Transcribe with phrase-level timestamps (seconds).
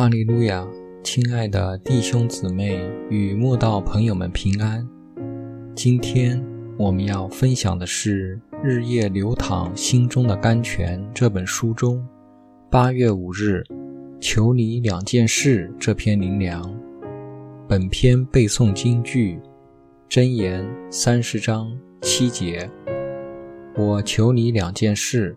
[0.00, 0.66] 哈利路亚，
[1.04, 2.80] 亲爱的弟兄姊妹
[3.10, 4.88] 与慕道朋友们平安。
[5.74, 6.42] 今天
[6.78, 12.02] 我们要分享的是《日夜流淌心中的甘泉》这本书中
[12.70, 13.62] 八月五日
[14.18, 16.74] “求你两件事”这篇灵粮。
[17.68, 19.38] 本篇背诵金句：
[20.08, 22.66] 箴言三十章七节。
[23.76, 25.36] 我求你两件事，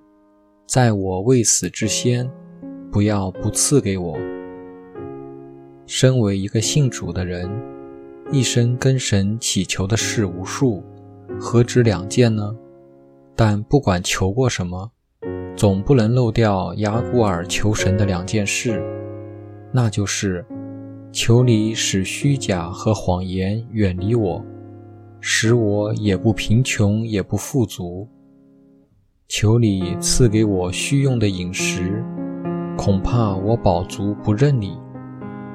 [0.66, 2.32] 在我未死之先，
[2.90, 4.18] 不要不赐给我。
[5.86, 7.50] 身为一个信主的人，
[8.32, 10.84] 一生跟神祈求的事无数，
[11.40, 12.56] 何止两件呢？
[13.36, 14.92] 但不管求过什么，
[15.56, 18.82] 总不能漏掉雅古尔求神的两件事，
[19.72, 20.46] 那就是
[21.12, 24.44] 求你使虚假和谎言远离我，
[25.20, 28.08] 使我也不贫穷也不富足。
[29.28, 32.04] 求你赐给我虚用的饮食，
[32.78, 34.78] 恐怕我饱足不认你。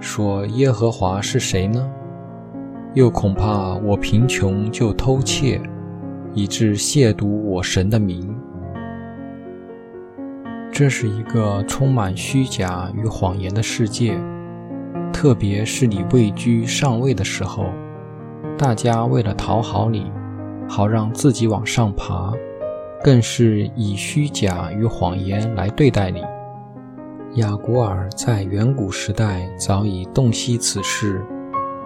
[0.00, 1.90] 说耶和华是谁呢？
[2.94, 5.60] 又恐怕我贫穷就偷窃，
[6.34, 8.34] 以致亵渎我神的名。
[10.70, 14.16] 这是一个充满虚假与谎言的世界，
[15.12, 17.66] 特别是你位居上位的时候，
[18.56, 20.10] 大家为了讨好你，
[20.68, 22.32] 好让自己往上爬，
[23.02, 26.22] 更是以虚假与谎言来对待你。
[27.38, 31.24] 雅古尔在远古时代早已洞悉此事，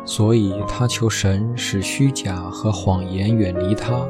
[0.03, 4.03] 所以他求神使虚假和谎言远离他，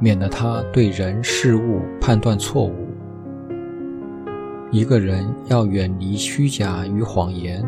[0.00, 2.74] 免得他对人事物判断错误。
[4.72, 7.64] 一个人要远离虚假与谎言，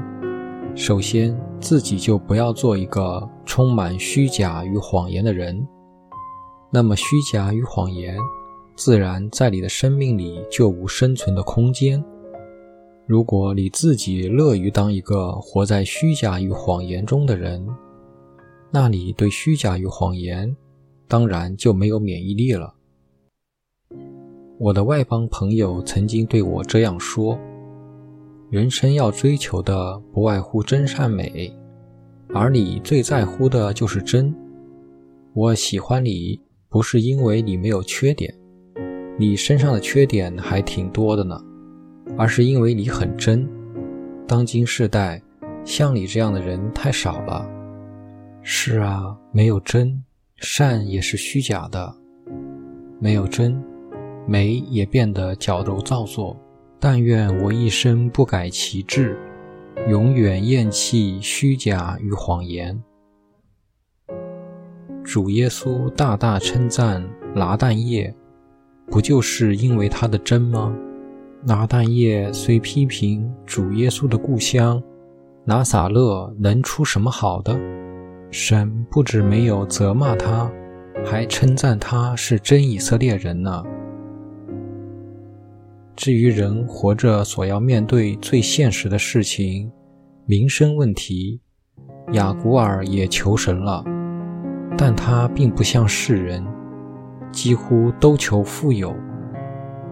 [0.74, 5.64] 首先自己就不要做一个充满虚假与谎言的人，
[6.72, 8.18] 那么虚假与谎言
[8.74, 12.04] 自然在你的生命里就无生存的空间。
[13.06, 17.64] 如果你自己乐于当一个活在虚假与谎言中的人，
[18.72, 20.56] 那你对虚假与谎言
[21.06, 22.74] 当然就没有免疫力了。
[24.58, 27.38] 我的外邦朋友曾经对我这样说
[28.50, 31.54] ：“人生要追求的不外乎真善美，
[32.34, 34.34] 而你最在乎的就是真。
[35.32, 38.34] 我喜欢你，不是因为你没有缺点，
[39.16, 41.40] 你身上的缺点还挺多的呢。”
[42.16, 43.48] 而是因为你很真，
[44.26, 45.20] 当今世代
[45.64, 47.48] 像你这样的人太少了。
[48.42, 50.04] 是啊，没有真
[50.36, 51.94] 善也是虚假的，
[53.00, 53.62] 没有真
[54.26, 56.36] 美也变得矫揉造作。
[56.78, 59.18] 但愿我一生不改其志，
[59.88, 62.80] 永远厌弃虚假与谎言。
[65.02, 67.02] 主耶稣大大称赞
[67.34, 68.14] 拿蛋液，
[68.88, 70.76] 不就是因为他的真吗？
[71.44, 74.82] 拿但业虽批评主耶稣的故乡
[75.44, 77.56] 拿撒勒能出什么好的，
[78.30, 80.50] 神不止没有责骂他，
[81.04, 83.62] 还称赞他是真以色列人呢。
[85.94, 89.70] 至于人活着所要面对最现实的事情，
[90.26, 91.40] 民生问题，
[92.12, 93.84] 雅古尔也求神了，
[94.76, 96.44] 但他并不像世人，
[97.30, 98.94] 几乎都求富有。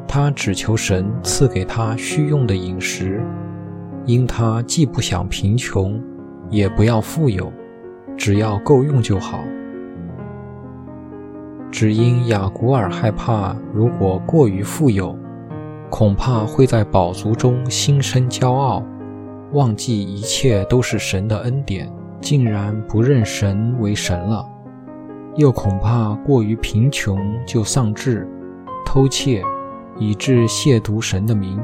[0.07, 3.21] 他只求神赐给他需用的饮食，
[4.07, 6.01] 因他既不想贫穷，
[6.51, 7.53] 也不要富有，
[8.17, 9.41] 只要够用就好。
[11.71, 15.19] 只因雅古尔害怕，如果过于富有，
[15.91, 18.85] 恐怕会在饱足中心生骄傲，
[19.53, 21.91] 忘记一切都是神的恩典，
[22.21, 24.47] 竟然不认神为神了；
[25.35, 28.29] 又恐怕过于贫穷就丧志，
[28.87, 29.43] 偷窃。
[29.99, 31.60] 以致亵渎神的名。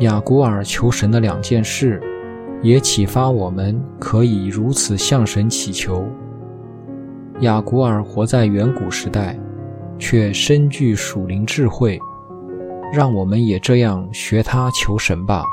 [0.00, 2.02] 雅古尔求神的两件事，
[2.62, 6.06] 也启发我们可以如此向神祈求。
[7.40, 9.38] 雅古尔活在远古时代，
[9.98, 11.98] 却深具属灵智慧，
[12.92, 15.44] 让我们也这样学他求神吧。